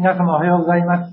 [0.00, 1.12] 皆様おはようございます。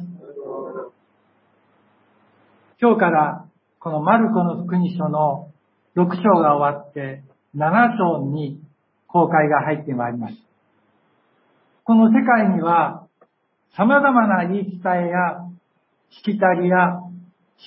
[2.82, 3.46] 今日から
[3.82, 5.52] このマルコの福音書の
[5.98, 7.22] 6章が終わって
[7.54, 8.62] 7章に
[9.08, 10.36] 公開が入ってまいります。
[11.84, 13.06] この世界には
[13.76, 15.44] 様々な言い伝えや
[16.10, 17.02] しきたりや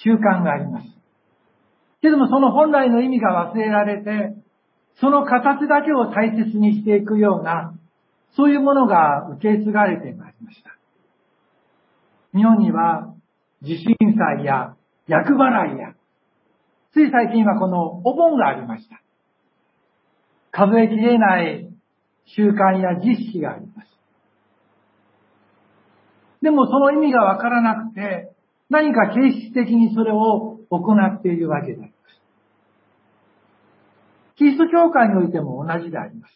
[0.02, 0.86] 習慣があります。
[2.00, 4.34] けれどもその本来の意味が忘れられて、
[5.02, 7.74] その形だけを大切にしていくような、
[8.36, 10.79] そういうものが受け継がれてまいりました。
[12.34, 13.14] 日本には
[13.62, 14.76] 地震災や
[15.06, 15.94] 厄払いや、
[16.92, 19.00] つい最近はこのお盆がありました。
[20.52, 21.68] 数えきれない
[22.26, 23.90] 習慣や実施があります。
[26.42, 28.32] でもその意味がわからなくて、
[28.70, 31.92] 何か形式的にそれを行っているわけであります。
[34.36, 36.34] キリスト教会においても同じであります。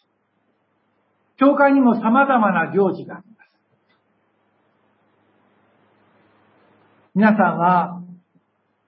[1.37, 3.34] 教会にも様々な行事があります。
[7.17, 8.03] 皆さんは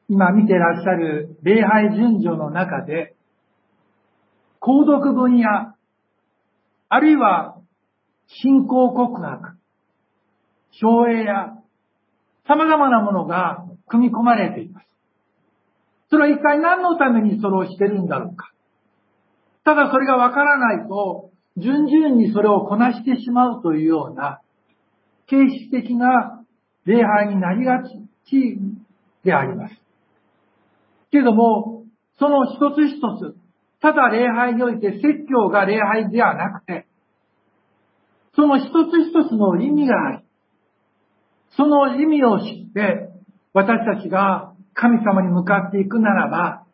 [0.08, 3.14] 今見てらっしゃる礼拝順序の中で、
[4.60, 5.76] 購読文や、
[6.88, 7.56] あるいは
[8.26, 9.56] 信仰告白、
[10.72, 11.52] 省営や、
[12.48, 14.86] 様々なものが組み込まれています。
[16.10, 18.50] それは一体何のためにそれをしてるんだろうか。
[19.64, 24.40] ただそれがわからないと、順々にそれをこなしてしまうというような、
[25.28, 25.36] 形
[25.68, 26.42] 式的な
[26.86, 28.06] 礼拝になりがち
[29.24, 29.74] であります。
[31.10, 31.84] けれども、
[32.18, 33.36] その一つ一つ、
[33.80, 36.86] ただ礼拝において説教が礼拝ではなくて、
[38.34, 40.18] その一つ一つの意味があり、
[41.56, 43.10] その意味を知って、
[43.54, 46.64] 私たちが神様に向かっていくならば、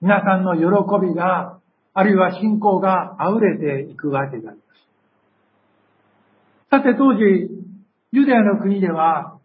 [0.00, 1.58] 皆さんの喜びが、
[1.92, 4.70] あるいは信仰が溢れていくわけであります。
[6.70, 7.50] さて当時、
[8.12, 9.39] ユダヤの国では、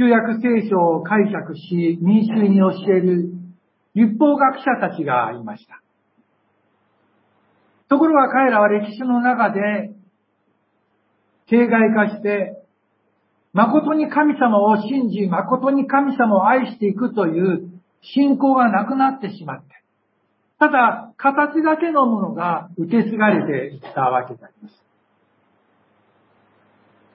[0.00, 3.34] 旧約聖書を解釈し、民衆に教える
[3.94, 5.82] 立法学者たちがいました。
[7.90, 9.90] ところが彼らは歴史の中で、
[11.48, 12.62] 形骸化して、
[13.52, 17.68] 誠に神様を信じ、誠に神様を愛していくという
[18.00, 19.66] 信仰がなくなってしまって、
[20.58, 24.89] ただ、形だけのものが受け継がれていったわけであります。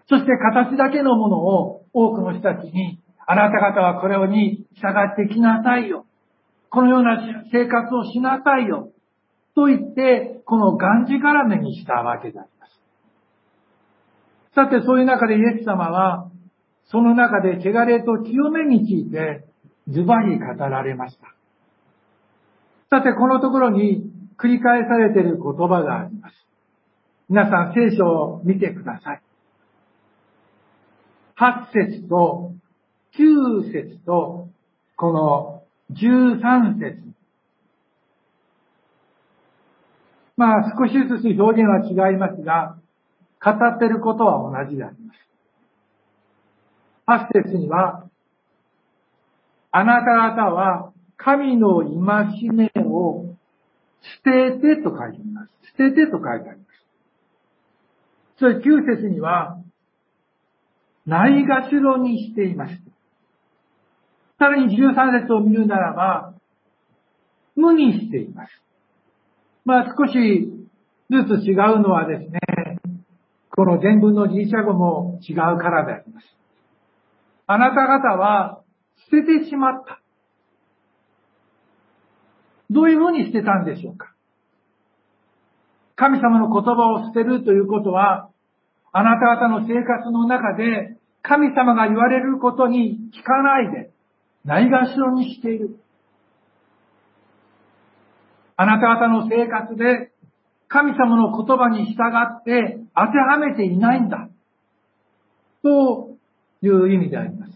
[0.07, 6.05] そして形だけのものを多くの人たちに、あなた方はこれに従ってきなさいよ。
[6.69, 7.17] このような
[7.51, 8.91] 生活をしなさいよ。
[9.55, 12.79] と言って、このがんじがらめにしたわけであります。
[14.53, 16.29] さて、そういう中でイエス様は、
[16.91, 19.45] その中で汚れと清めについて、
[19.87, 21.33] ズバリ語られました。
[22.97, 24.03] さて、このところに
[24.37, 26.35] 繰り返されている言葉があります。
[27.29, 29.21] 皆さん、聖書を見てください。
[31.37, 32.53] 8節と
[33.17, 34.49] 9節と、
[34.95, 37.03] この13節。
[40.37, 42.77] まあ少しずつ表現は違いますが、
[43.43, 45.19] 語ってることは同じであります。
[47.37, 48.09] 8節には、
[49.71, 53.35] あなた方は神の戒めを
[54.01, 55.51] 捨ててと書いています。
[55.77, 56.65] 捨ててと書いてあります。
[58.37, 59.59] それ9節には、
[61.05, 62.73] ないがしろにしています。
[64.39, 66.33] さらに13節を見るならば、
[67.55, 68.49] 無にしています。
[69.63, 70.49] まあ少し
[71.09, 72.39] ずつ違うのはですね、
[73.55, 76.27] この全文のギリシャ語も違うからであります。
[77.47, 78.61] あなた方は
[79.11, 80.01] 捨ててしまった。
[82.69, 84.13] どういうふうに捨てたんでしょうか
[85.95, 88.29] 神様の言葉を捨てるということは、
[88.91, 90.94] あなた方の生活の中で
[91.27, 93.91] 神様が言われることに聞かないで、
[94.43, 95.79] ないがしろにしている。
[98.57, 100.11] あなた方の生活で
[100.67, 104.29] 神様の言葉に従って当てはめていないんだ。
[105.63, 106.15] と
[106.61, 107.51] いう意味であります。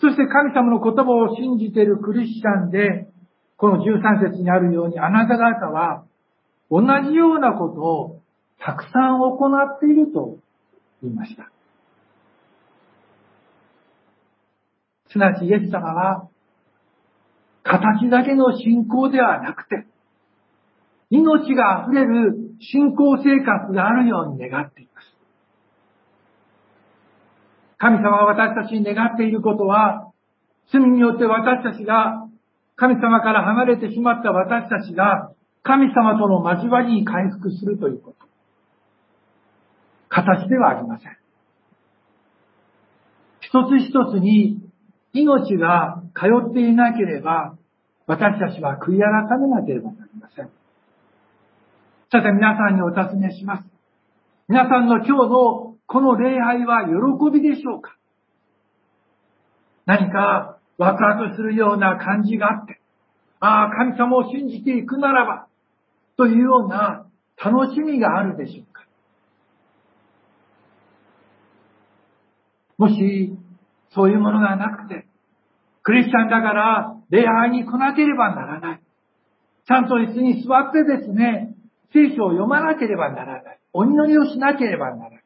[0.00, 3.08] そして神様の言葉を信じているクリスチャンで、
[3.56, 6.04] この13節にあるようにあなた方は
[6.70, 8.20] 同じようなことを
[8.58, 9.36] たくさん行
[9.76, 10.38] っていると
[11.02, 11.50] 言いました。
[15.10, 16.28] すなわちイエス様は、
[17.62, 19.86] 形だけの信仰ではなくて、
[21.10, 25.06] 命が溢れる信仰生活があるように願っています。
[27.76, 30.12] 神様が私たちに願っていることは、
[30.72, 32.26] 罪によって私たちが、
[32.76, 35.32] 神様から離れてしまった私たちが、
[35.62, 38.31] 神様との交わりに回復するということ。
[40.12, 41.16] 形ではありません。
[43.40, 44.60] 一つ一つに
[45.14, 47.56] 命が通っていなければ、
[48.06, 50.50] 私たちは悔い改めなければなりません。
[52.10, 53.64] さて皆さんにお尋ねします。
[54.48, 57.96] 皆さんの今日のこの礼拝は喜びでしょうか？
[59.86, 62.80] 何かワクワクするような感じがあって、
[63.40, 65.46] ああ、神様を信じていくならば、
[66.18, 67.06] というような
[67.42, 68.82] 楽しみがあるでしょうか
[72.78, 73.36] もし、
[73.94, 75.06] そういうものがなくて、
[75.82, 78.80] クリスチャンだから礼拝に来なければならない。
[79.66, 81.54] ちゃんと椅子に座ってですね、
[81.92, 83.58] 聖書を読まなければならない。
[83.72, 85.22] お祈りをしなければならない。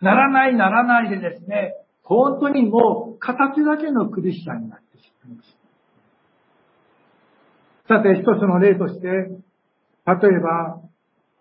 [0.00, 5.56] ならないならないでですね、本当にもう形だけのクリスチャンになってしまいます。
[7.88, 9.38] さて、一つの例として、例え
[10.40, 10.80] ば、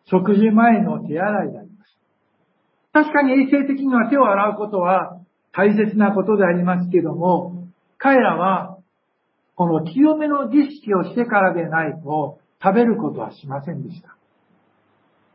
[0.05, 1.97] 食事前の手洗いであります。
[2.93, 5.19] 確かに衛生的には手を洗うことは
[5.55, 7.67] 大切なことでありますけども、
[7.97, 8.77] 彼らは、
[9.55, 14.17] この清めの儀式をしてからでないと食べることはしませんでした。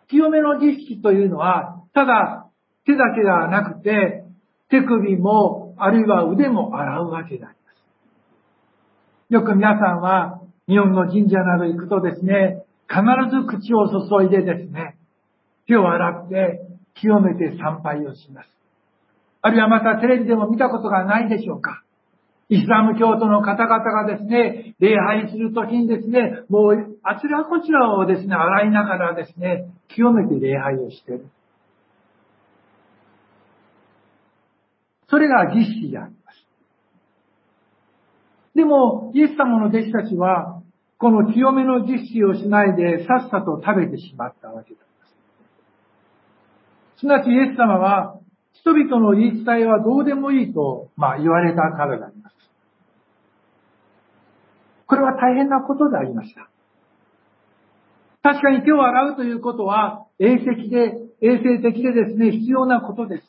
[0.09, 2.47] 清めの儀式というのは、ただ
[2.85, 4.25] 手だけではなくて、
[4.69, 9.33] 手首も、あるいは腕も洗うわけであります。
[9.33, 13.01] よく皆さんは、日本の神社など行くとですね、必
[13.35, 14.99] ず口を注いでですね、
[15.67, 16.61] 手を洗って
[16.95, 18.60] 清めて参拝をします。
[19.43, 21.83] あるいはまたテレビでも見たことがないでしょうか。
[22.51, 31.27] イスラム教徒の方々がですね、礼拝するときにですね、もうあちらこちらをですね、洗いながらですね、清めて礼拝をしている。
[35.09, 36.47] それが儀式であります。
[38.55, 40.63] でも、イエス様の弟子たちは、
[40.99, 44.81] この清めの儀式をしないでさっさと食べてしまったわけです。
[47.01, 48.20] すなわちイエス様は、
[48.53, 52.37] 人々の言い伝えはどうでもいいと、まあ、言われたからであります。
[54.87, 56.49] これは大変なことでありました。
[58.23, 60.93] 確かに手を洗うということは、衛生で、
[61.23, 63.25] 衛生的でですね、必要なことです。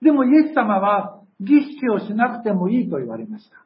[0.00, 3.56] でもイエス様は儀式をしなくてもいいと言われました。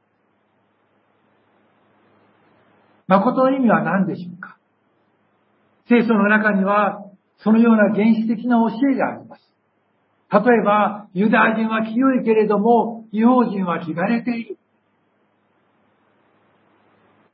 [3.07, 4.57] 誠の意味は何でしょうか？
[5.89, 7.05] 聖書の中には、
[7.39, 9.44] そのような原始的な教えがあります。
[10.35, 14.59] 例えば、ユダヤ人は清いけれども、違法人は汚れている。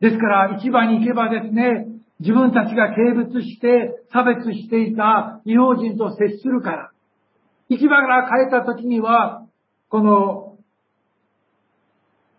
[0.01, 1.87] ですから、市場に行けばですね、
[2.19, 6.91] 自分たちが軽蔑して差別していた違法人と接するから、
[7.71, 9.47] 市場から帰った時には、
[9.89, 10.59] この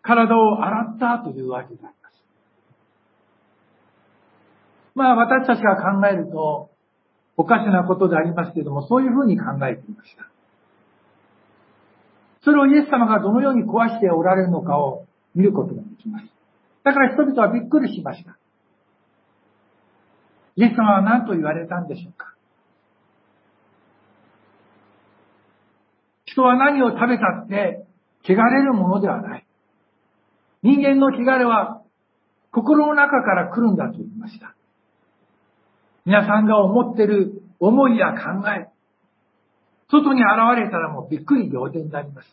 [0.03, 2.23] 体を洗ったというわけであります。
[4.93, 6.69] まあ私たちが考えると
[7.35, 10.31] おかしなことでありますけれども、そういうふうに考えていました。
[12.43, 15.05] それをイエス様がどのように壊しておられるのかを
[15.35, 16.25] 見ることができます。
[16.83, 18.37] だから人々はびっくりしました。
[20.55, 22.33] イエス様は何と言われたんでしょうか
[26.25, 27.85] 人は何を食べたって
[28.23, 29.45] 汚れるものではない。
[30.63, 31.81] 人間の汚れは
[32.51, 34.55] 心の中から来るんだと言いました。
[36.05, 38.69] 皆さんが思ってる思いや考え、
[39.91, 42.27] 外に現れたらもうびっくり仰天になります。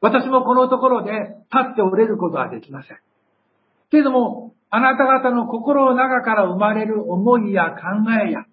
[0.00, 2.98] 私もこのところで立っておれることはできません。
[3.90, 8.44] けれども、あなた方の心の中から生まれる思いや考えや、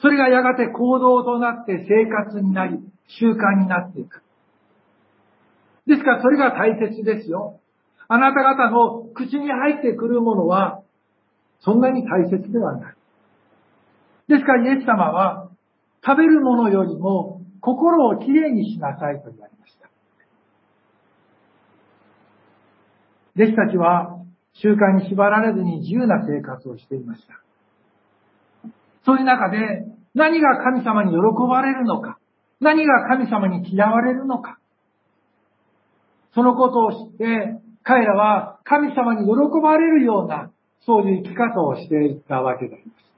[0.00, 4.22] それがやがて行動となって生活になり、習慣になっていく。
[5.86, 7.60] ですからそれが大切ですよ。
[8.08, 10.82] あなた方の口に入ってくるものは、
[11.60, 12.94] そんなに大切ではない。
[14.28, 15.51] ですからイエス様は、
[16.04, 19.88] 食べるものよりも心をきれいにしなさいと言われました。
[23.36, 24.18] 弟子たちは
[24.54, 27.40] 習慣に縛られずに自由な生活をしていました。
[29.04, 29.58] そういう中で
[30.14, 31.18] 何が神様に喜
[31.48, 32.18] ばれるのか、
[32.60, 34.58] 何が神様に嫌われるのか、
[36.34, 40.50] そのことを知って彼らは神様に喜ばれるような
[40.84, 43.11] そういう生き方をしていったわけであります。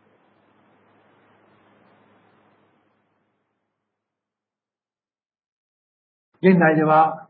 [6.44, 7.24] 現代では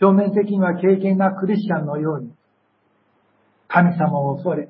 [0.00, 2.34] 表面的には経験なクリスチャンのように、
[3.68, 4.68] 神様を恐れ、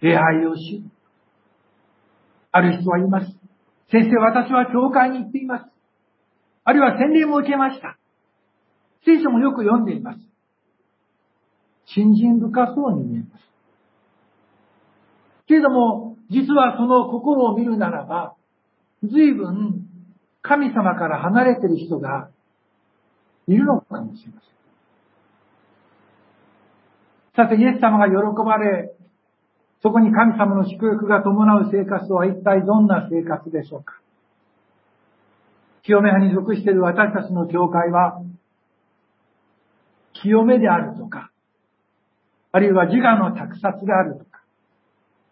[0.00, 0.82] 礼拝をし、
[2.50, 3.26] ある人は言います。
[3.90, 5.64] 先生、私は教会に行っています。
[6.64, 7.98] あるいは洗礼も受けました。
[9.04, 10.20] 聖書もよく読んでいます。
[11.94, 13.44] 信心深そうに見えます。
[15.46, 18.34] けれども、実はその心を見るならば、
[19.02, 19.83] 随分
[20.44, 22.28] 神様から離れている人が
[23.48, 24.40] いるのかもしれま
[27.32, 27.46] せん。
[27.46, 28.94] さて、イエス様が喜ばれ、
[29.82, 33.94] そこに神様の祝福が伴う生活とは一体どんな生活でしょうか
[35.82, 38.22] 清め派に属している私たちの教会は、
[40.12, 41.30] 清めであるとか、
[42.52, 44.42] あるいは自我の託殺であるとか、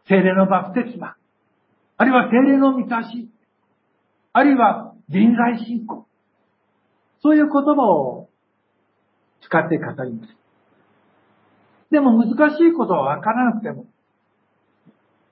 [0.09, 1.17] 精霊のバプテスマ、
[1.99, 3.29] あるいは精霊の満たし、
[4.33, 6.07] あるいは人材信仰、
[7.23, 8.31] そういう言葉を
[9.43, 10.37] 使って語ります。
[11.91, 13.85] でも難しいことはわからなくても、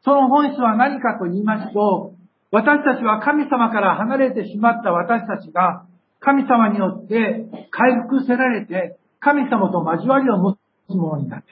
[0.05, 2.15] その本質は何かと言いますと、
[2.53, 5.87] 私たちは神様から離れてしまった私たちが、
[6.21, 10.59] 神様によって回復せられて、神様と交わりを持
[10.89, 11.47] つものになった。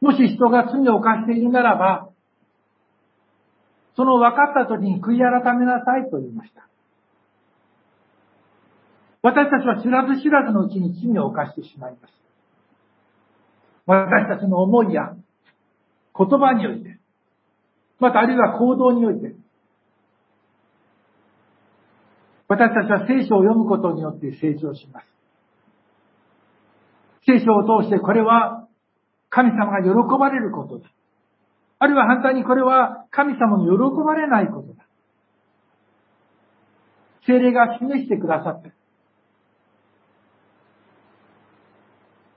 [0.00, 2.10] もし人が罪を犯しているならば、
[4.00, 6.66] その分かった時に悔い改めなさいと言いました。
[9.20, 12.14] 私たちは知らず知らずのうちに罪を犯してしまいます。
[13.84, 15.14] 私たちの思いや
[16.16, 16.98] 言葉において、
[17.98, 19.34] またあるいは行動において、
[22.48, 25.06] 私たちは聖書を読むことによって成長します。
[27.26, 28.66] 聖書を通してこれは
[29.28, 30.88] 神様が喜ばれることだ。
[31.80, 33.72] あるいは反対にこれは神様に喜
[34.04, 34.84] ばれないことだ。
[37.26, 38.72] 精霊が示してくださって、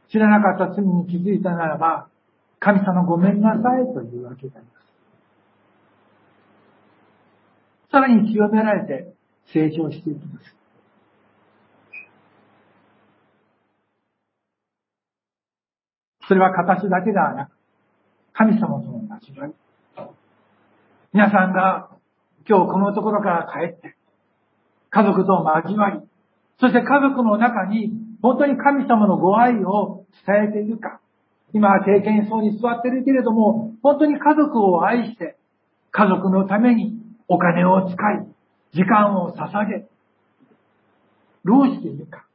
[0.09, 2.07] 知らなかった罪に気づいたならば、
[2.59, 4.83] 神様ごめんなさいというわけであります。
[7.91, 9.13] さらに清められて
[9.53, 10.55] 成長していきます。
[16.29, 17.62] それは形だけではなく、
[18.33, 19.53] 神様との交わり。
[21.13, 21.89] 皆さんが
[22.47, 23.95] 今日このところから帰って、
[24.89, 25.99] 家族と交わり、
[26.59, 30.99] そして家族の中に本当に神様のご愛を伝えているか。
[31.53, 35.37] 今は経験層に座っているけれども、本当に家族を愛して、
[35.91, 36.97] 家族のために
[37.27, 38.27] お金を使い、
[38.73, 39.85] 時間を捧げ、
[41.43, 42.25] 労しているか。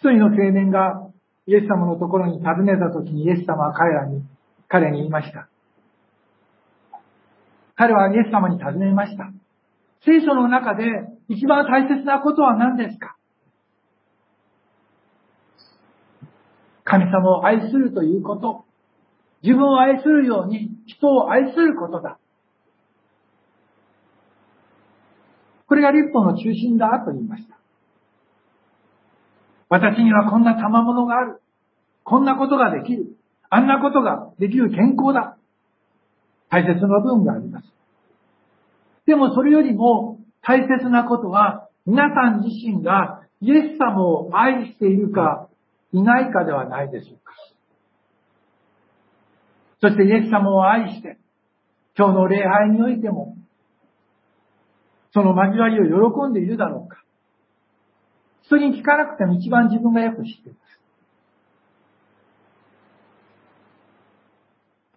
[0.00, 1.10] 一人の青年が
[1.46, 4.24] イエス様のところに訪ねた時にイエス様は彼らに、
[4.66, 5.48] 彼に言いました。
[7.76, 9.30] 彼はイエス様に尋ねました。
[10.06, 10.84] 聖書の中で
[11.28, 13.14] 一番大切なことは何ですか？
[16.84, 18.64] 神様を愛するということ。
[19.42, 22.18] 自分を愛するように人を愛することだ。
[25.66, 27.59] これが立法の中心だと言いました。
[29.70, 31.40] 私にはこんな賜物がある。
[32.02, 33.16] こんなことができる。
[33.48, 35.36] あんなことができる健康だ。
[36.50, 37.66] 大切な部分があります。
[39.06, 45.48] でもそれよりも大切なことは皆さん自身がイエス様を愛しているか
[45.92, 47.32] いないかではないでしょうか。
[49.80, 51.18] そしてイエス様を愛して
[51.96, 53.36] 今日の礼拝においても
[55.12, 56.99] その交わりを喜んでいるだろうか。
[58.58, 60.70] 人に聞かなくても一番自分がよく知っています。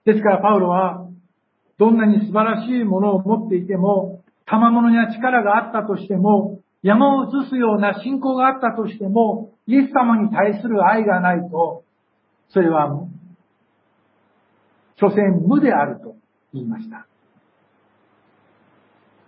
[0.05, 1.07] ですからパウロは、
[1.77, 11.83] どんなに素晴らしいものを持っていても、賜物や力があったとしても、山を移すような信仰があったとしても、イエス様に対する愛がないと、
[12.50, 13.07] それは、
[15.00, 16.15] 所詮無であると
[16.53, 17.07] 言いました。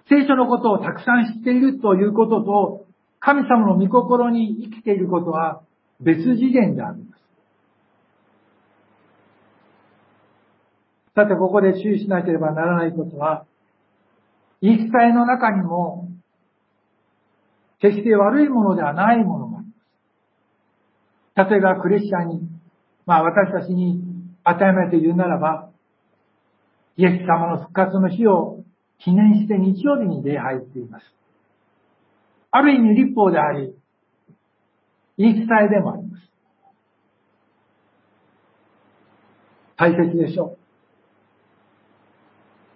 [0.09, 2.85] 聖書のことをたくさん知っているということと、
[3.25, 5.63] 神様の御心に生きていることは
[5.99, 7.21] 別次元であります。
[11.15, 13.47] さて、ここで注意しなければならないことは、
[14.61, 16.07] 言い伝えの中にも、
[17.79, 19.67] 決して悪いものではないものがあり
[21.35, 21.49] ます。
[21.49, 22.41] 例えば、クリスチャンに、
[23.07, 24.03] まあ私たちに
[24.43, 25.71] 与えられて言うならば、
[26.97, 28.63] イエス様の復活の日を
[28.99, 31.15] 記念して日曜日に礼拝っています。
[32.55, 33.75] ある意味立法であり、
[35.17, 36.23] 言い伝えでもあります。
[39.75, 40.57] 大切でしょう。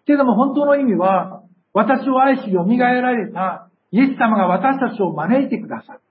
[0.05, 6.01] けれども本当の意味は、私を愛し蘇られたイエス様が私たちを招いてくださる。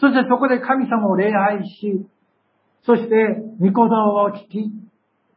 [0.00, 2.04] そしてそこで神様を礼拝し、
[2.84, 3.16] そして
[3.60, 4.72] 御言葉を聞き、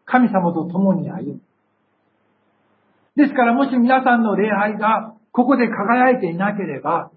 [0.05, 1.41] 神様と共に歩む。
[3.17, 7.11] ですからもし皆さんの礼拝がここで輝いていなければ、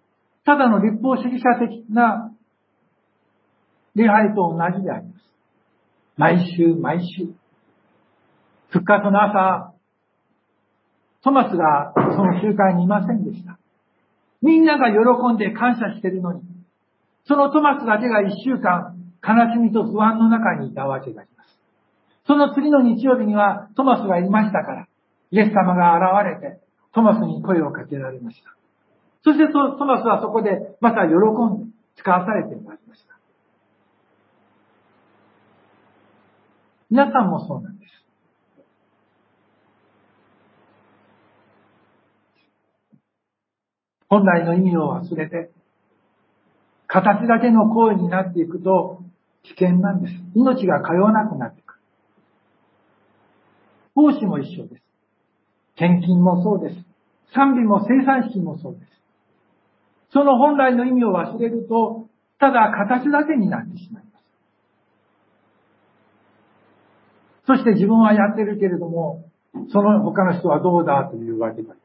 [0.44, 2.32] ただの立法主義者的な
[3.94, 5.24] 礼拝と同じであります。
[6.16, 7.32] 毎週毎週、
[8.68, 9.72] 復活の朝、
[11.22, 13.58] トマスがその集会にいませんでした。
[14.42, 16.42] みんなが喜んで感謝してるのに、
[17.26, 18.94] そのトマスだけが一週間
[19.26, 21.58] 悲しみと不安の中にいたわけであります。
[22.26, 24.86] その次の日曜日にはトマスがいましたから、
[25.30, 26.63] イエス様が現れて
[26.94, 28.54] トマスに声をかけられました。
[29.24, 33.18] そしてトマスはそこでまた喜んで使わされてまいりました。
[36.90, 37.90] 皆さんもそうなんです。
[44.08, 45.50] 本来の意味を忘れて、
[46.86, 49.02] 形だけの行為になっていくと
[49.42, 50.14] 危険なんです。
[50.36, 51.74] 命が通わなくなっていく。
[53.96, 54.83] 奉仕も一緒です。
[55.76, 56.76] 献金もそうです。
[57.34, 58.94] 賛美も生産式もそうです。
[60.12, 64.14] その本来の意味を忘れると、ただ形だけになってしまいます。
[67.46, 69.24] そして自分はやってるけれども、
[69.72, 71.84] その他の人はどうだというわけでありま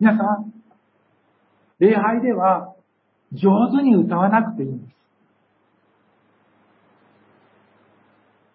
[0.00, 0.52] 皆さん、
[1.78, 2.74] 礼拝では
[3.32, 4.92] 上手に歌わなくていいんです。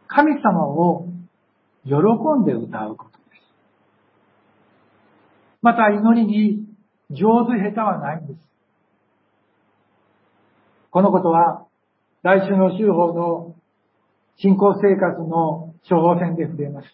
[0.08, 1.08] 神様を
[1.86, 1.96] 喜
[2.42, 3.17] んで歌うこと。
[5.62, 6.66] また祈りに
[7.10, 8.40] 上手下手はないんです。
[10.92, 11.66] このことは
[12.24, 13.56] 来週の週報の
[14.38, 16.88] 信仰生活の処方箋で触れます。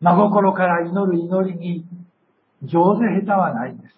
[0.00, 1.84] 真心から祈る祈りに
[2.62, 3.94] 上手下手はないんです。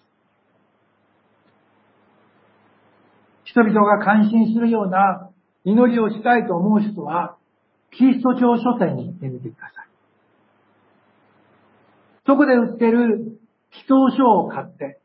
[3.43, 5.29] 人々が感心するような
[5.63, 7.37] 祈りをしたいと思う人は、
[7.91, 9.90] キリスト教書店に行ってみてください。
[12.31, 13.41] そこで売ってる
[13.73, 15.01] 祈祷書を買って、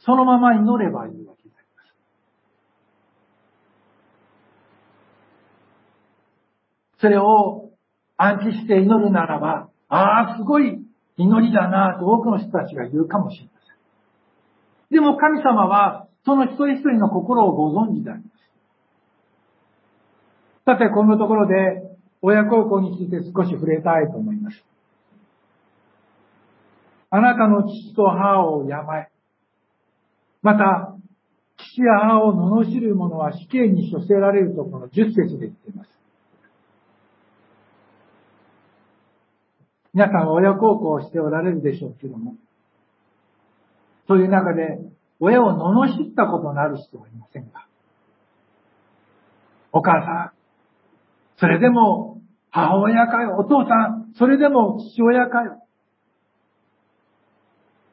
[0.00, 1.82] そのまま祈ればいいわけでありま
[6.98, 7.00] す。
[7.00, 7.70] それを
[8.18, 10.82] 暗記して祈るならば、ああ、すごい
[11.16, 13.50] 祈りだなと多くの人たちが言うかもしれま
[14.90, 14.94] せん。
[14.96, 18.34] でも神様は、その一人一人の心をご存知であります。
[20.66, 21.54] さて、このところで、
[22.20, 24.62] 親孝行について少し触れたいと思います。
[27.16, 29.08] あなたの父と母を病え、
[30.42, 30.96] また、
[31.56, 35.90] 父や母を罵る者は死刑に処せられるとこの10節で言っています。
[39.92, 42.34] 皆さんは親孝行をしておられるでしょうけども、
[44.08, 44.80] そういう中で、
[45.20, 47.68] 親を罵ったことのある人はいませんか？
[49.70, 50.32] お母さん、
[51.38, 55.60] それでも母親かよ、お父さん、それでも父親かよ。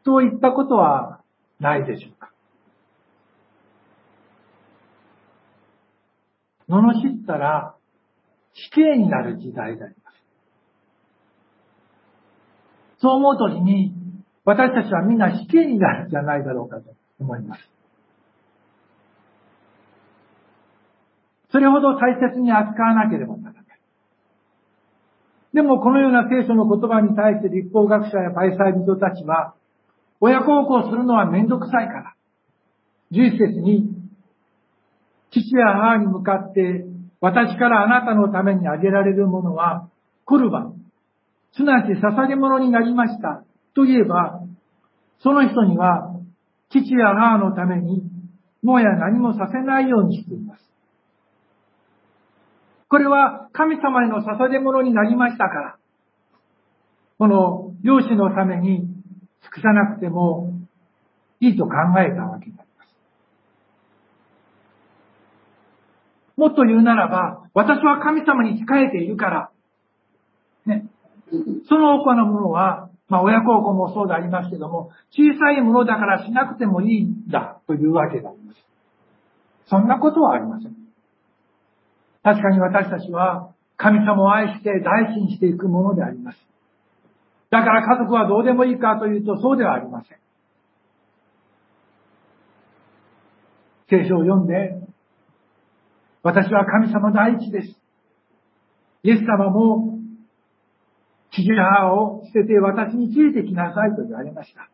[0.04, 1.22] といったことは
[1.60, 2.32] ないでしょうか？
[6.68, 6.92] 罵
[7.24, 7.76] ったら
[8.54, 10.16] 死刑になる時代であります。
[13.00, 13.94] そう思うときに、
[14.46, 16.84] 私たちはみんな死刑になるんじゃないだろうかと
[17.20, 17.62] 思います。
[21.52, 23.64] それほど大切に扱わなければならない。
[25.54, 29.54] でもこのような聖書の言葉に対して立法学者やパイサイ人たちは、
[30.22, 32.16] 親孝行するのはめんどくさいから、
[33.12, 33.90] 11節に、
[35.32, 36.86] 父や母に向かって、
[37.20, 39.90] 私からあなたのためにあげられるものは、
[40.26, 40.76] コルバン、
[41.54, 43.44] すなわち捧げ物になりました。
[43.74, 44.42] と言えば、
[45.24, 46.16] その人には、
[46.70, 48.04] 父や母のために、
[48.62, 50.64] もや何もさせないようにしています。
[52.90, 55.78] これは神様への捧げ物になりましたから、
[57.18, 58.91] この漁師のために
[59.54, 60.54] 尽くさなくても
[61.42, 62.96] いいと考えたわけであります。
[66.38, 69.52] もっと言うならば、私は神様に仕えているから、
[70.66, 70.86] ね、
[71.68, 78.60] その他のものは、まあ親孝行もそうでありますけども、小さいものだからしなくてもいいんだというわけであります。
[79.68, 80.76] そんなことはありません。
[82.24, 86.51] 確かに私たちは神様を愛して大事にしていくものであります。
[87.52, 90.18] だから家族はどうでもいいかというとそうではありません。
[93.90, 94.82] 聖書を読んで、
[96.24, 97.78] 私は神様第一です。
[99.04, 99.98] イエス様も
[101.32, 104.70] 父母を捨てて私についてきなさいと言われました。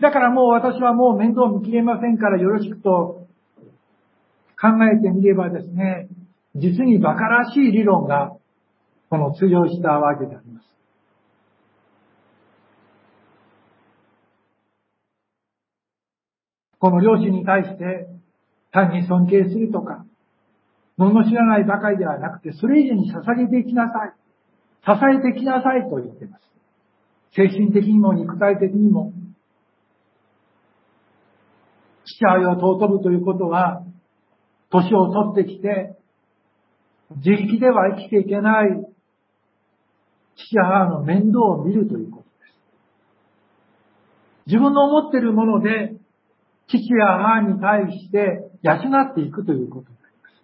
[0.00, 3.26] だからもう私はもう面倒見きれませんからよろしくと
[4.60, 6.08] 考えてみればですね、
[6.54, 8.36] 実に馬鹿らしい理論が
[9.10, 10.77] この通用したわけであります。
[16.78, 18.08] この両親に対して
[18.72, 20.04] 単に尊敬するとか、
[20.98, 24.14] 罵らないばかりではなくて、それ以上に捧げていきなさい。
[24.84, 24.92] 支
[25.28, 26.42] えてきなさいと言っています。
[27.34, 29.12] 精神的にも肉体的にも。
[32.04, 33.84] 父親を尊ぶということは、
[34.70, 35.96] 年を取ってきて、
[37.16, 38.68] 自力では生きていけない
[40.36, 42.58] 父母の面倒を見るということです。
[44.46, 45.97] 自分の思っているもので、
[46.68, 50.42] 父や母に対して養っていくということになります。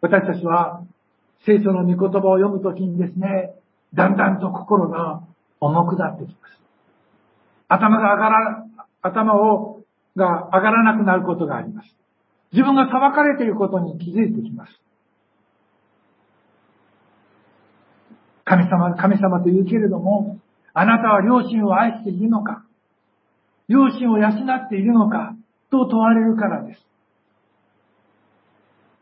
[0.00, 0.84] 私たちは
[1.44, 3.54] 聖書の御言葉を読むときにですね、
[3.94, 5.22] だんだんと心が
[5.60, 6.60] 重くなってきます。
[7.68, 8.64] 頭が上がら、
[9.02, 9.82] 頭を、
[10.16, 11.88] が上がらなくなることがあります。
[12.52, 14.72] 自分が裁かれていることに気づいてきます。
[18.44, 20.38] 神様、神様と言うけれども、
[20.72, 22.64] あなたは両親を愛しているのか
[23.68, 25.34] 両親を養っているのか
[25.70, 26.80] と問われるからです。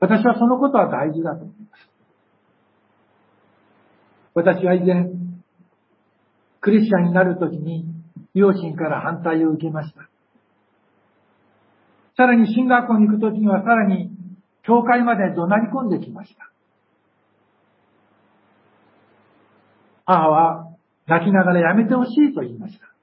[0.00, 1.88] 私はそのことは大事だと思います。
[4.34, 5.06] 私は以前、
[6.60, 7.86] クリスチャンになるときに
[8.34, 10.10] 両親から反対を受けました。
[12.16, 14.10] さらに進学校に行くときにはさらに
[14.62, 16.50] 教会まで怒鳴り込んできました。
[20.04, 20.76] 母は
[21.06, 22.95] 泣きながらやめてほしいと言いました。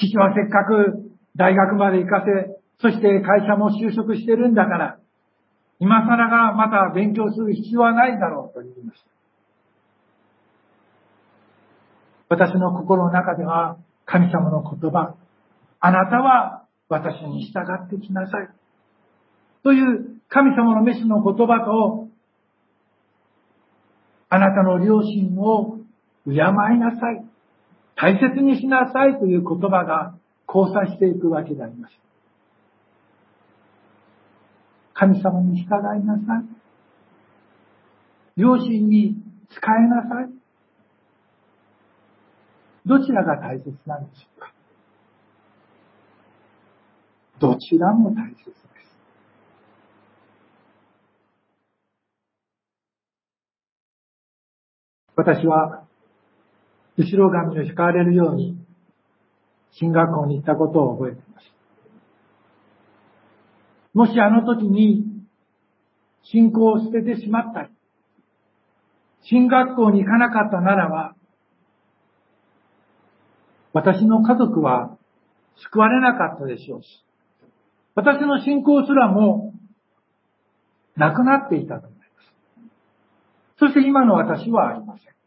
[0.00, 4.98] 父はせっかく大学まで行かせ、そして会社も就職してるんだから、
[5.78, 9.10] 今更がまた勉強する必要はないだろうと言いました。
[12.30, 15.16] 私の心の中では神様の言葉、
[15.80, 18.48] あなたは私に従ってきなさい。
[19.62, 22.08] という神様のメスの言葉と
[24.28, 25.78] あなたの両親を
[26.24, 26.36] 敬い
[26.78, 27.29] なさい。
[28.00, 30.14] 大切にしなさいという言葉が
[30.48, 31.94] 交差していくわけであります。
[34.94, 35.66] 神様に従
[36.00, 36.60] いなさい。
[38.40, 39.16] 両親に
[39.50, 40.30] 仕えなさい。
[42.86, 44.54] どちらが大切なんでしょうか
[47.38, 48.60] どちらも大切です
[55.16, 55.89] 私は、
[57.00, 58.58] 後ろ髪を引かれるように、
[59.72, 61.46] 進学校に行ったことを覚えています。
[63.94, 65.06] もしあの時に、
[66.24, 67.68] 信仰を捨ててしまったり、
[69.22, 71.14] 進学校に行かなかったならば、
[73.72, 74.98] 私の家族は
[75.56, 76.86] 救われなかったでしょうし、
[77.94, 79.54] 私の信仰すらも
[80.96, 82.10] なくなっていたと思います。
[83.58, 85.19] そして今の私はありません。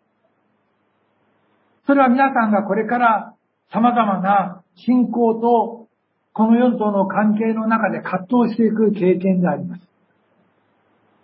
[1.85, 3.35] それは皆さんがこれから
[3.71, 5.87] 様々な信仰と
[6.33, 9.81] この世との関係の中で葛藤していく経験であります。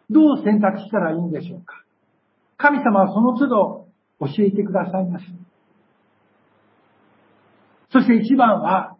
[0.09, 1.83] どう選択したらいいんでしょうか
[2.57, 3.87] 神様はその都度
[4.19, 5.25] 教えてくださいます。
[7.91, 8.97] そして一番は、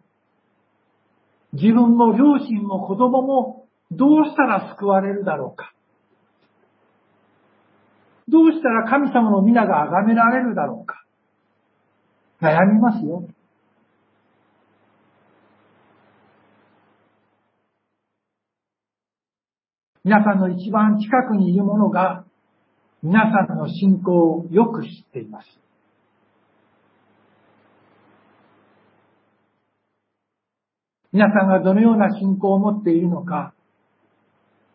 [1.52, 5.72] 自分も両親も子供もどうしたら救われるだろうか。
[8.28, 11.04] どうしたら神様の皆が崇められるだろうか。
[12.40, 13.28] 悩みますよ。
[20.02, 22.24] 皆さんの一番近くにいる者が、
[23.02, 25.46] 皆さんの信仰をよく知っています。
[31.12, 33.52] 皆さんがどのような信仰を持っているのか、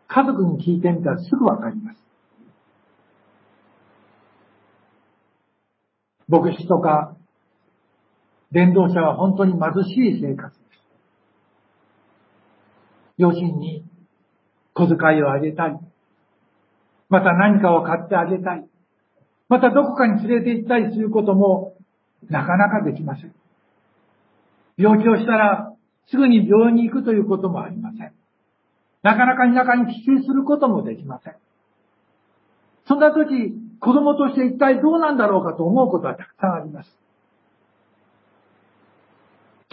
[0.08, 2.00] 家族に聞いてみたらすぐわかります。
[6.28, 7.16] 牧師とか、
[8.56, 10.70] 伝道者は本当に貧しい生活です。
[13.18, 13.84] 両親に
[14.74, 15.76] 小遣いをあげたり、
[17.10, 18.66] また何かを買ってあげたい、
[19.50, 21.76] またどこかに連れて行ったりすることも
[22.30, 23.36] なかなかできません。
[24.78, 25.74] 病気をしたら
[26.08, 28.14] すぐに病院に行くということもありません。
[29.04, 31.36] なかなか田舎に帰省することもできません。
[32.88, 37.05] そんな時、子供として一体どうなんだろうかと思うことはたくさんあります。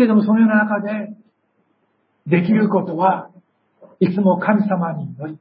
[0.03, 1.17] けれどもそのような中で、
[2.27, 3.31] できることは
[4.01, 5.39] いつも神様に祈り、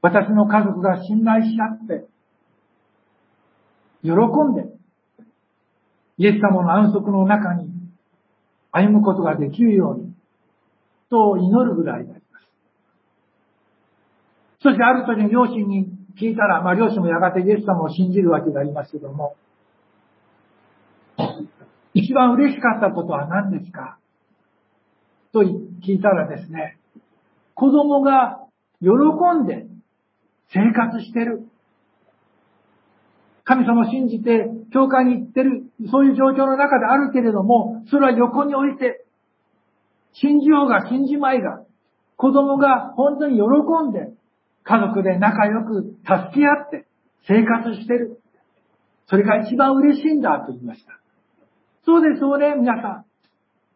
[0.00, 2.06] 私の家族が信頼し合って、
[4.02, 4.72] 喜んで、
[6.16, 7.70] イエス様の安息の中に
[8.72, 10.14] 歩むことができるように、
[11.10, 12.46] と祈るぐらいであります。
[14.62, 15.86] そしてある時に両親に
[16.18, 19.36] 聞いたら、まあ両親もやがてイエス様を信じるわけでありますけども、
[21.94, 23.98] 一番嬉しかったことは何ですか？
[25.32, 26.78] と聞いたらですね、
[27.54, 28.40] 子供が
[28.80, 28.88] 喜
[29.42, 29.66] んで
[30.52, 31.46] 生活してる。
[33.44, 39.04] 神様を信じて教会に行ってる、そういう状況の中であるけれども、それは横に置いて、
[40.12, 41.64] 信じようが信じまいが、
[42.16, 43.42] 子供が本当に喜
[43.88, 44.12] んで、
[44.62, 46.86] 家族で仲良く助け合って
[47.26, 48.20] 生活してる。
[49.08, 50.99] それが一番嬉しいんだと言いました。
[51.84, 53.04] そうですよね、皆さん。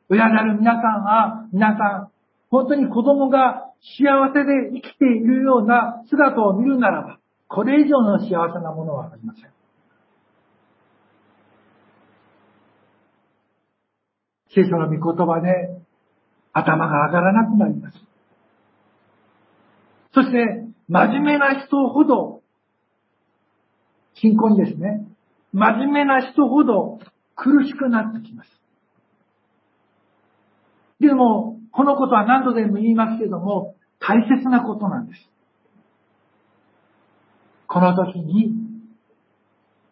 [0.09, 2.11] 親なる皆さんは、皆さん、
[2.51, 9.51] 本当に子供が幸せで生きているような姿を見るならば、これ以上の幸せなものはありません。
[14.55, 15.81] 聖書の御言葉で
[16.53, 17.99] 頭が上がらなくなります。
[20.13, 22.43] そして、真面目な人ほど、
[24.15, 25.05] 信仰にですね、
[25.53, 27.01] 真面目な人ほど
[27.37, 28.51] 苦しくなってきます。
[31.01, 35.21] でも、このことは何度でも言いますけども、大切なことなんです。
[37.67, 38.53] この時に、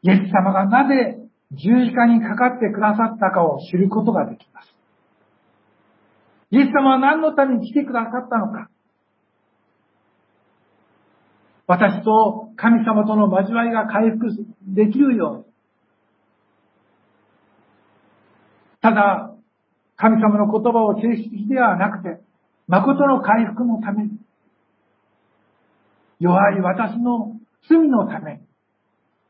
[0.03, 1.19] イエス様がなぜ
[1.53, 4.69] 十字架にかかってくださったかを知ることができます。
[6.51, 8.69] イエス様は何のために来てくださったのか。
[11.67, 14.27] 私と神様との交わりが回復
[14.63, 15.52] できるように。
[18.83, 19.33] ただ、
[19.97, 22.21] 神様の言葉を形式ではなくて、
[22.67, 24.19] 誠の回復のために、
[26.19, 27.37] 弱い私の
[27.69, 28.41] 罪のために、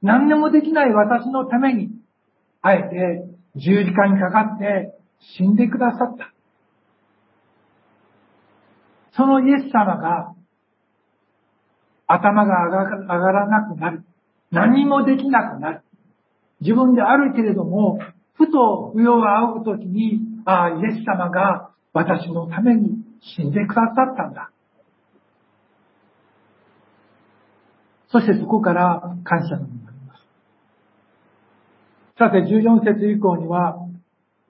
[0.01, 1.91] 何でもできない私のために、
[2.63, 3.25] あえて
[3.57, 4.95] 十字架にかかって
[5.37, 6.33] 死んでくださった。
[9.15, 10.35] そのイエス様が
[12.07, 14.05] 頭が上がらなくなる。
[14.51, 15.83] 何もできなくなる。
[16.61, 17.99] 自分であるけれども、
[18.35, 24.51] ふと上を仰ぐときに、ああ、イエス様が私のために死んでくださったんだ。
[28.09, 30.23] そしてそこから感謝のになります。
[32.19, 33.89] さて、14節以降には、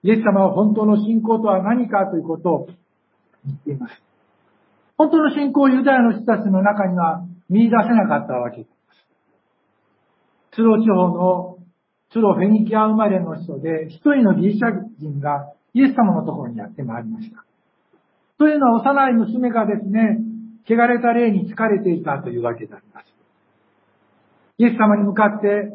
[0.02, 2.66] イエス様は本当の信仰とは何かということを
[3.44, 4.02] 言っています。
[4.96, 8.68] 本当の信仰をユダヤの人たちの中には見出せなかったわけです。
[10.56, 11.58] ツロ地方の
[12.12, 14.68] ツロフェニキア生まれの人で、一人のギリシャ
[15.00, 17.44] 人がイエス様のところにやってまいりました。
[18.38, 20.18] というのは幼い娘がですね、
[20.68, 23.06] 汚れた霊に疲れていたというわけであります。
[24.58, 25.72] イエス様に向かって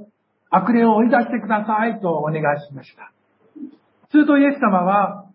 [0.49, 3.11] 悪霊を追い出してくださいとお願いしました。
[4.11, 5.25] するとイエス様は、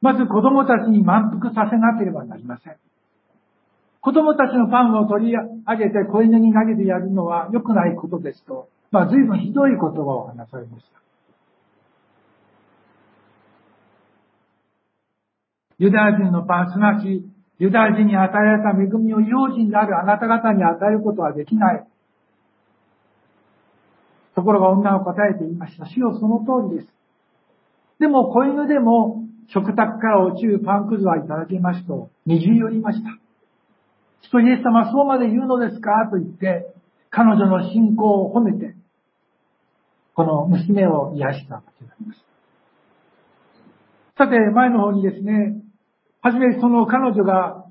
[0.00, 2.76] まず子供たちに満腹させなければなりません。
[4.00, 10.98] 子供たちのパンを取り上げて子犬に投げてやるのは良くないことですと、まあ随分ひどい言葉を話されました。
[15.78, 17.24] ユダヤ人のパン、すなわち、
[17.58, 21.86] ユダヤ人に与えられた恵みを用心であるあなた方に与えることはできない。
[24.34, 25.86] ところが女は答えて言いました。
[25.86, 26.92] 主よその通りです。
[27.98, 33.10] でも子犬でも食卓から落ちるパンくずはいただきますと、にじり寄りました。
[34.20, 36.08] 人イエス様はそうまで言うのですか？
[36.10, 36.72] と言って、
[37.10, 38.74] 彼女の信仰を褒めて、
[40.18, 42.18] この娘を癒したわけであります。
[44.18, 45.62] さて、前の方にですね、
[46.22, 47.64] はじめその彼女が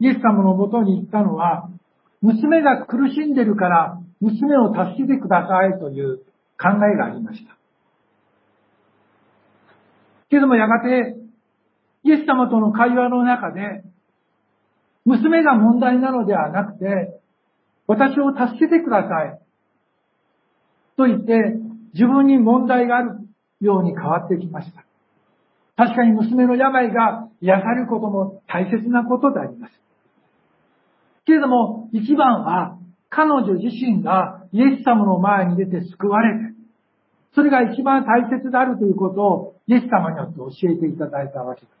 [0.00, 1.68] イエス様のもとに行ったのは、
[2.22, 6.20] 娘が苦しんでるから娘を助けてくださいという
[6.58, 7.54] 考えがありました。
[10.30, 11.14] けれどもやがて、
[12.04, 13.84] イエス様との会話の中で、
[15.04, 17.20] 娘が問題なのではなくて、
[17.86, 19.40] 私を助けてください。
[20.96, 23.18] と言って、自分に問題がある
[23.60, 24.84] ように変わってきました。
[25.76, 29.72] 確かに娘の病が癒されることも大切なことであります。
[31.26, 36.54] けれども、一番は、彼女自身がイエス様の前に出て救われて、
[37.34, 41.76] それが一番大切であるということをイエス様によって教えていただいたわけです。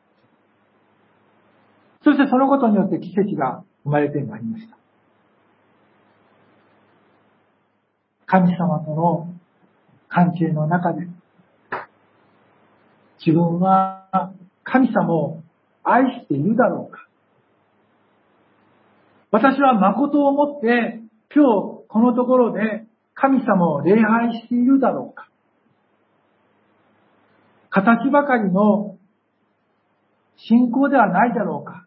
[2.04, 4.76] そしてそのことによって奇跡が生まれてまいりました。
[8.26, 9.28] 神様との
[10.08, 11.06] 関係の中で、
[13.24, 14.32] 自分は
[14.64, 15.42] 神様を
[15.82, 17.06] 愛しているだろうか。
[19.30, 21.00] 私は誠をもって
[21.34, 25.28] 今日このところで神様を礼拝しているだろうか。
[27.70, 28.96] 形ばかりの
[30.36, 31.86] 信仰ではないだろうか。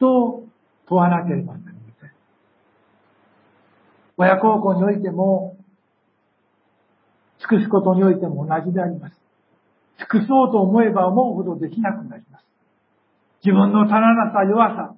[0.00, 0.44] と
[0.88, 2.12] 問わなければなりません。
[4.16, 5.57] 親孝行においても、
[7.50, 9.14] 尽くすことにおいても同じであります。
[9.98, 12.44] 尽くそうと思えば思うほどできなくなります。
[13.44, 14.94] 自分の足らなさ、弱さ、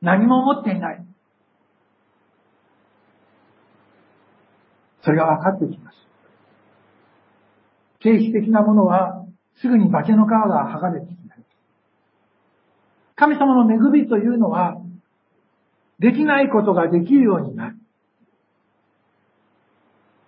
[0.00, 1.04] 何も持っていない。
[5.02, 5.96] それが分かってきます。
[8.00, 9.24] 形式的なものは
[9.60, 11.40] すぐに化けの皮が剥がれてきます。
[13.14, 14.76] 神様の恵みというのは、
[16.00, 17.76] できないことができるようになる。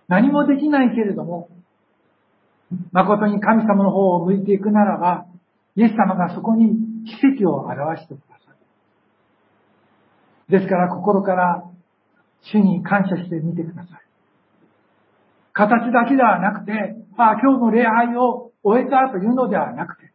[0.09, 1.49] 何もできないけれども、
[2.93, 5.27] 誠に神様の方を向いていくならば、
[5.77, 6.71] イエス様がそこに
[7.05, 8.53] 奇跡を表してくださ
[10.49, 10.53] い。
[10.53, 11.65] ですから心から
[12.43, 14.01] 主に感謝してみてください。
[15.53, 16.73] 形だけではなくて、
[17.17, 20.13] ああ、今日の礼拝を終えたというのではなくて、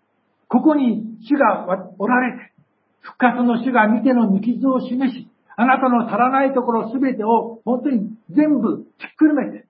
[0.48, 1.66] ここに主が
[1.98, 2.52] おられて、
[3.00, 9.66] 復活の主が見ての抜き図を示し、あなたの足らないところすべてを本当に全部ひっくるめて、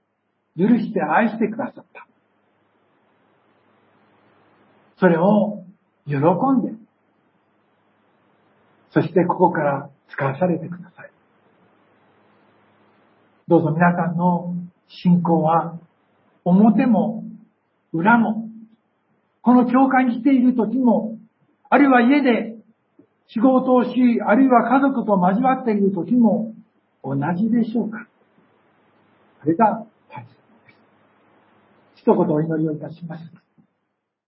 [0.58, 2.11] 許して愛してくださった。
[5.02, 5.64] それを
[6.06, 6.78] 喜んで、
[8.92, 11.12] そしてここから使わされてください。
[13.48, 14.54] どうぞ皆さんの
[14.88, 15.80] 信仰は
[16.46, 17.24] 表も
[17.92, 18.48] 裏も、
[19.42, 21.18] この教会に来ている時も、
[21.72, 22.58] あるいは家で
[23.30, 23.90] 仕事をし、
[24.24, 26.54] あるいは家族と交わっている時も
[27.04, 28.08] 同じでしょうか
[29.42, 30.36] それが大切で
[31.96, 32.02] す。
[32.02, 33.51] 一言お祈りをいたします。